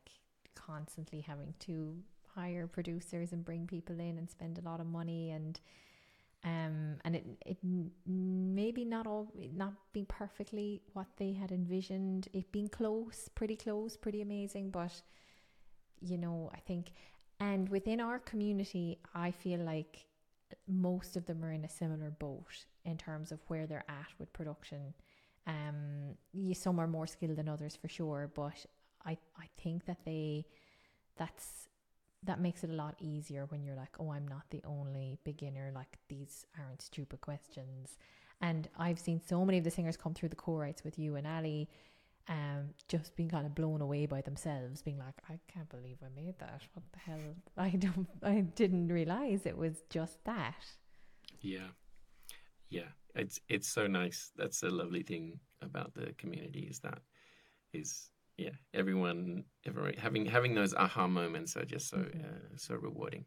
[0.56, 1.98] constantly having to
[2.36, 5.60] hire producers and bring people in and spend a lot of money and
[6.44, 7.58] um, and it it
[8.06, 12.30] maybe not all not being perfectly what they had envisioned.
[12.34, 15.02] It being close, pretty close, pretty amazing, but
[16.02, 16.94] you know, I think,
[17.42, 20.06] and within our community, I feel like
[20.68, 24.32] most of them are in a similar boat in terms of where they're at with
[24.32, 24.94] production.
[25.46, 26.16] Um,
[26.54, 28.66] some are more skilled than others for sure, but
[29.06, 30.46] I I think that they
[31.18, 31.68] that's
[32.24, 35.72] that makes it a lot easier when you're like, oh, I'm not the only beginner.
[35.74, 37.98] Like these aren't stupid questions.
[38.42, 41.28] And I've seen so many of the singers come through the co-writes with you and
[41.28, 41.70] Ali,
[42.28, 46.10] um, just being kind of blown away by themselves, being like, I can't believe I
[46.16, 46.62] made that.
[46.74, 47.36] What the hell?
[47.58, 50.66] I don't, I didn't realize it was just that.
[51.42, 51.70] Yeah,
[52.70, 52.90] yeah.
[53.16, 54.32] It's it's so nice.
[54.36, 57.00] That's a lovely thing about the community is that
[57.74, 62.20] is yeah everyone everyone having having those aha moments are just so mm-hmm.
[62.20, 63.26] uh, so rewarding.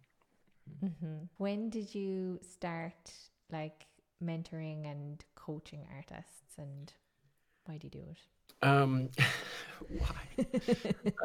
[0.85, 1.25] Mm-hmm.
[1.39, 3.13] When did you start
[3.51, 3.87] like
[4.23, 6.93] mentoring and coaching artists, and
[7.65, 8.67] why do you do it?
[8.67, 9.09] Um,
[9.99, 10.47] why?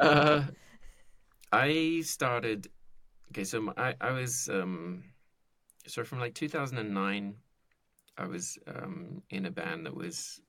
[0.00, 0.42] uh,
[1.52, 2.68] I started.
[3.30, 5.04] Okay, so I I was um,
[5.86, 7.34] so from like 2009,
[8.18, 10.40] I was um, in a band that was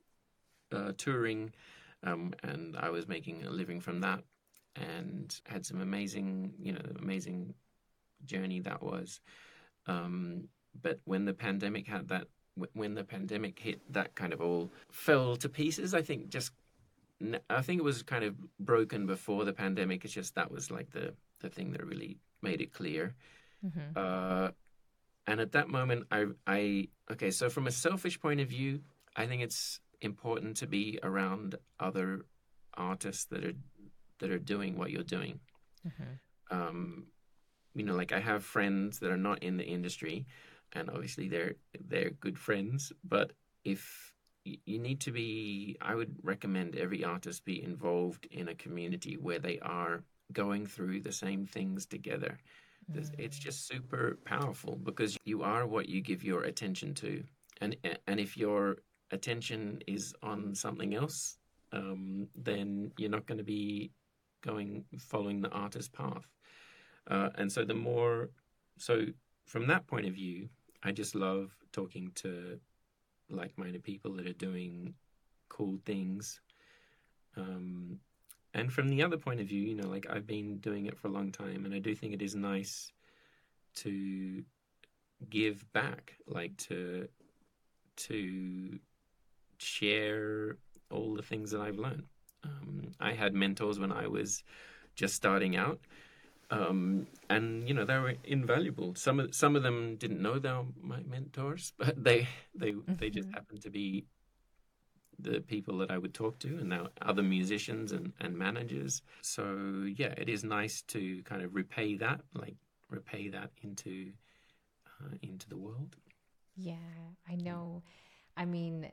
[0.72, 1.52] uh, touring,
[2.02, 4.22] um, and I was making a living from that,
[4.76, 7.54] and had some amazing, you know, amazing
[8.24, 9.20] journey that was.
[9.86, 10.48] Um,
[10.80, 12.28] but when the pandemic had that,
[12.74, 15.94] when the pandemic hit, that kind of all fell to pieces.
[15.94, 16.52] I think just,
[17.48, 20.04] I think it was kind of broken before the pandemic.
[20.04, 23.14] It's just that was like the the thing that really made it clear.
[23.64, 23.96] Mm-hmm.
[23.96, 24.50] Uh,
[25.26, 28.80] and at that moment, I, I, okay, so from a selfish point of view,
[29.16, 32.24] I think it's important to be around other
[32.74, 33.54] artists that are
[34.18, 35.40] that are doing what you're doing.
[35.86, 36.56] Mm-hmm.
[36.56, 37.06] Um,
[37.74, 40.26] you know, like I have friends that are not in the industry,
[40.72, 41.54] and obviously they're
[41.88, 42.92] they're good friends.
[43.04, 43.32] But
[43.64, 44.12] if
[44.44, 49.38] you need to be, I would recommend every artist be involved in a community where
[49.38, 52.38] they are going through the same things together.
[52.90, 53.10] Mm.
[53.18, 57.22] It's just super powerful because you are what you give your attention to,
[57.60, 58.78] and and if your
[59.10, 61.38] attention is on something else,
[61.72, 63.90] um, then you're not going to be
[64.42, 66.26] going following the artist path.
[67.10, 68.30] Uh, and so the more,
[68.78, 69.06] so
[69.46, 70.48] from that point of view,
[70.82, 72.58] I just love talking to
[73.28, 74.94] like-minded people that are doing
[75.48, 76.40] cool things.
[77.36, 77.98] Um,
[78.54, 81.08] and from the other point of view, you know, like I've been doing it for
[81.08, 82.90] a long time, and I do think it is nice
[83.76, 84.42] to
[85.28, 87.08] give back, like to
[87.96, 88.78] to
[89.60, 90.56] share
[90.90, 92.04] all the things that I've learned.
[92.44, 94.42] Um, I had mentors when I was
[94.94, 95.78] just starting out,
[96.50, 98.94] um, and you know they were invaluable.
[98.94, 102.94] Some of some of them didn't know they were my mentors, but they they mm-hmm.
[102.96, 103.34] they just mm-hmm.
[103.34, 104.06] happened to be
[105.18, 109.02] the people that I would talk to, and now other musicians and, and managers.
[109.20, 112.56] So yeah, it is nice to kind of repay that, like
[112.88, 114.12] repay that into
[114.86, 115.96] uh, into the world.
[116.56, 116.76] Yeah,
[117.28, 117.82] I know.
[118.36, 118.90] I mean,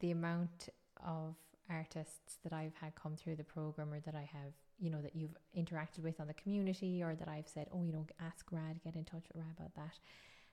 [0.00, 0.68] the amount
[1.04, 1.34] of
[1.70, 5.14] artists that I've had come through the program or that I have, you know, that
[5.14, 8.80] you've interacted with on the community or that I've said, oh, you know, ask Rad,
[8.84, 9.98] get in touch with Rad about that,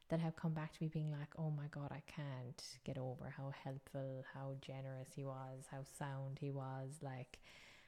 [0.10, 3.34] that have come back to me being like, oh my God, I can't get over
[3.36, 6.98] how helpful, how generous he was, how sound he was.
[7.02, 7.40] Like,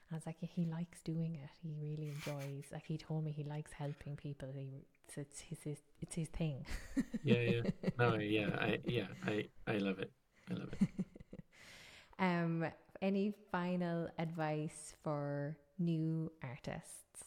[0.10, 1.50] and I was like, yeah, he likes doing it.
[1.64, 2.66] He really enjoys.
[2.72, 4.50] Like he told me, he likes helping people.
[4.54, 4.86] He
[5.18, 6.66] it's his, his it's his thing.
[7.24, 7.62] yeah, yeah,
[8.00, 10.12] no, yeah, I yeah, I I love it.
[10.50, 11.01] I love it.
[12.22, 12.68] Um,
[13.02, 17.26] any final advice for new artists?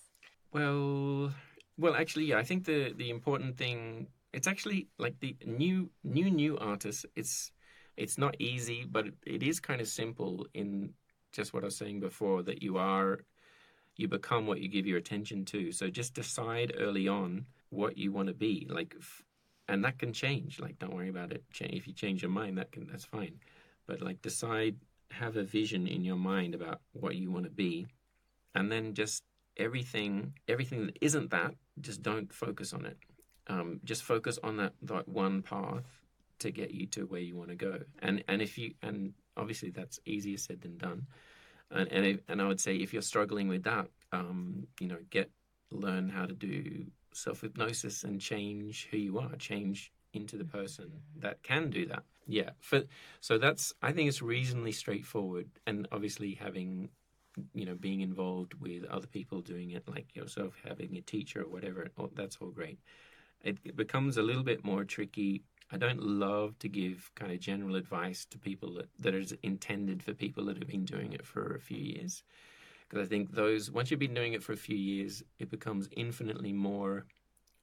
[0.53, 1.35] Well,
[1.77, 6.31] well, actually, yeah, I think the the important thing it's actually like the new new
[6.31, 7.05] new artists.
[7.17, 7.51] It's
[7.97, 10.95] it's not easy, but it is kind of simple in
[11.33, 13.19] just what I was saying before that you are
[13.97, 15.73] you become what you give your attention to.
[15.73, 18.95] So just decide early on what you want to be like,
[19.69, 20.61] and that can change.
[20.61, 21.43] Like, don't worry about it.
[21.61, 23.41] If you change your mind, that can that's fine
[23.87, 24.77] but like decide
[25.11, 27.87] have a vision in your mind about what you want to be
[28.55, 29.23] and then just
[29.57, 32.97] everything everything that isn't that just don't focus on it.
[33.47, 35.85] Um, just focus on that that one path
[36.39, 37.79] to get you to where you want to go.
[38.01, 41.07] And and if you and obviously that's easier said than done.
[41.71, 44.99] And and, if, and I would say if you're struggling with that um, you know
[45.11, 45.31] get
[45.71, 50.91] learn how to do self hypnosis and change who you are change into the person
[51.19, 52.05] that can do that.
[52.27, 52.51] Yeah.
[52.61, 52.83] For
[53.21, 56.91] so that's I think it's reasonably straightforward and obviously having
[57.53, 61.51] you know being involved with other people doing it like yourself having a teacher or
[61.51, 62.79] whatever oh, that's all great.
[63.43, 65.43] It, it becomes a little bit more tricky.
[65.71, 70.03] I don't love to give kind of general advice to people that, that is intended
[70.03, 72.23] for people that have been doing it for a few years.
[72.89, 75.89] Because I think those, once you've been doing it for a few years, it becomes
[75.97, 77.07] infinitely more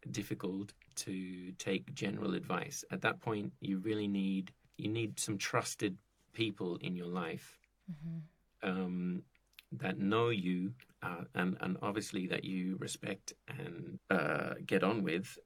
[0.09, 2.83] difficult to take general advice.
[2.91, 5.97] At that point, you really need you need some trusted
[6.33, 7.57] people in your life.
[7.91, 8.69] Mm-hmm.
[8.69, 9.23] Um,
[9.73, 15.37] that know you uh, and and obviously that you respect and uh, get on with,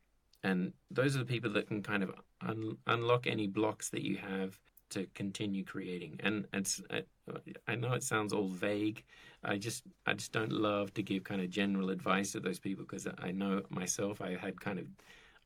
[0.43, 4.17] and those are the people that can kind of un- unlock any blocks that you
[4.17, 4.59] have
[4.95, 6.19] to continue creating.
[6.23, 6.81] And it's
[7.67, 9.03] I, know it sounds all vague.
[9.43, 12.85] I just I just don't love to give kind of general advice to those people
[12.85, 14.87] because I know myself I had kind of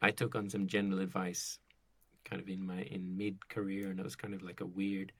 [0.01, 1.59] I took on some general advice
[2.25, 5.11] kind of in my in mid career and it was kind of like a weird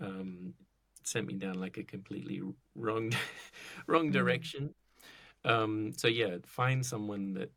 [0.00, 0.54] um,
[1.02, 2.42] sent me down like a completely
[2.74, 3.12] wrong
[3.86, 4.12] wrong mm.
[4.12, 4.74] direction.
[5.44, 7.50] Um, so yeah, find someone that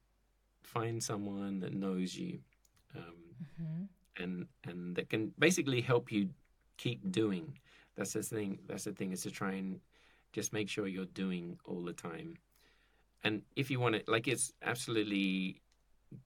[0.64, 2.40] find someone that knows you,
[2.96, 3.84] um, mm-hmm.
[4.18, 6.30] And and that can basically help you
[6.78, 7.58] keep doing.
[7.96, 8.60] That's the thing.
[8.68, 9.80] That's the thing is to try and
[10.34, 12.38] just make sure you're doing all the time.
[13.24, 15.62] And if you want to, like, it's absolutely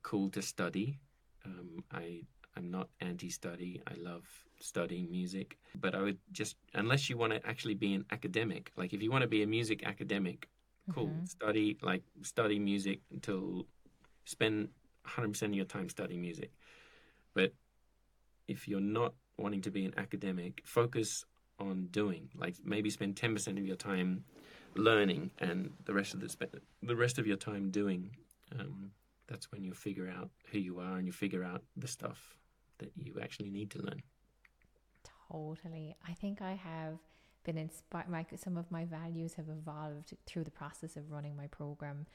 [0.04, 1.00] cool to study.
[1.46, 2.24] Um, I
[2.58, 3.82] I'm not anti-study.
[3.88, 4.26] I love
[4.60, 8.94] studying music, but I would just unless you want to actually be an academic, like
[8.94, 10.50] if you want to be a music academic,
[10.94, 11.26] cool, mm-hmm.
[11.26, 13.66] study like study music until
[14.26, 14.70] spend
[15.08, 16.52] 100% of your time studying music.
[17.34, 17.54] But
[18.52, 21.26] if you're not wanting to be an academic, focus
[21.60, 22.30] on doing.
[22.36, 24.26] Like maybe spend 10% of your time
[24.76, 26.30] learning and the rest of the
[26.84, 28.10] the rest of your time doing.
[28.60, 28.92] Um,
[29.28, 32.36] that's when you figure out who you are and you figure out the stuff
[32.80, 34.02] that you actually need to learn.
[35.32, 35.96] Totally.
[36.08, 36.98] I think I have
[37.46, 38.10] been inspired.
[38.10, 42.06] My, some of my values have evolved through the process of running my program.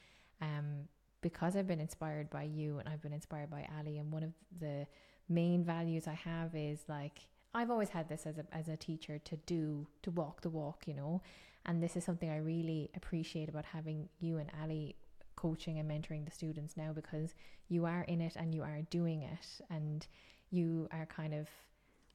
[0.43, 0.89] Um,
[1.23, 3.99] because I've been inspired by you and I've been inspired by Ali.
[3.99, 4.87] And one of the
[5.29, 7.21] main values I have is like,
[7.55, 10.85] I've always had this as a, as a teacher to do, to walk the walk,
[10.87, 11.23] you know.
[11.65, 14.97] And this is something I really appreciate about having you and Ali
[15.35, 17.35] coaching and mentoring the students now because
[17.69, 19.47] you are in it and you are doing it.
[19.71, 20.07] And
[20.51, 21.49] you are kind of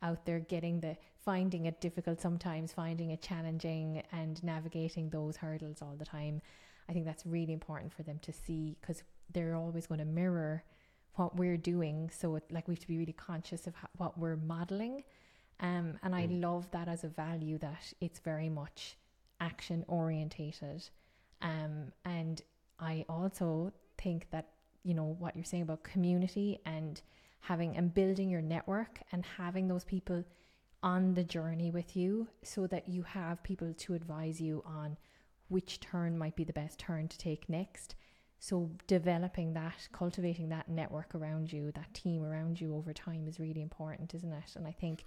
[0.02, 5.82] out there getting the finding it difficult sometimes, finding it challenging, and navigating those hurdles
[5.82, 6.42] all the time.
[6.90, 10.64] I think that's really important for them to see because they're always going to mirror
[11.16, 12.10] what we're doing.
[12.18, 15.04] So, it, like, we have to be really conscious of what we're modeling.
[15.60, 16.42] Um, and I mm.
[16.42, 18.98] love that as a value that it's very much
[19.40, 20.90] action orientated.
[21.42, 22.42] Um, and
[22.80, 24.50] I also think that,
[24.84, 27.02] you know, what you're saying about community and
[27.42, 30.24] having and building your network and having those people
[30.84, 34.98] on the journey with you so that you have people to advise you on
[35.48, 37.96] which turn might be the best turn to take next.
[38.44, 43.40] So, developing that, cultivating that network around you, that team around you over time is
[43.40, 44.56] really important, isn't it?
[44.56, 45.06] And I think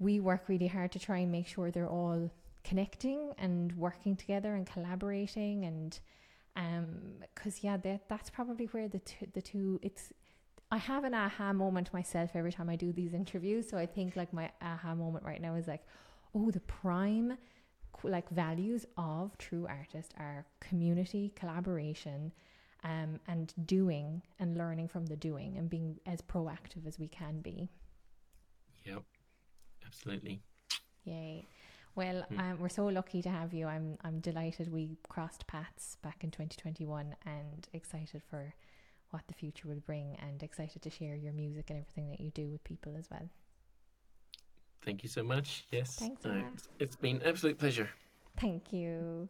[0.00, 2.28] we work really hard to try and make sure they're all
[2.64, 5.98] connecting and working together and collaborating and
[6.56, 6.86] um
[7.34, 9.00] because yeah that that's probably where the
[9.32, 10.12] the two it's
[10.72, 13.68] I have an aha moment myself every time I do these interviews.
[13.68, 15.82] So I think like my aha moment right now is like,
[16.32, 17.36] oh, the prime
[18.02, 22.32] like values of true artist are community, collaboration,
[22.84, 27.40] um, and doing and learning from the doing and being as proactive as we can
[27.40, 27.68] be.
[28.84, 29.02] Yep,
[29.86, 30.40] absolutely.
[31.04, 31.46] Yay.
[31.94, 32.38] Well, mm.
[32.38, 33.66] um, we're so lucky to have you.
[33.66, 38.54] I'm I'm delighted we crossed paths back in 2021 and excited for
[39.10, 42.30] what the future will bring and excited to share your music and everything that you
[42.30, 43.28] do with people as well.
[44.84, 45.66] Thank you so much.
[45.70, 45.96] Yes.
[45.96, 46.68] Thanks.
[46.78, 47.88] It's been absolute pleasure.
[48.38, 49.28] Thank you.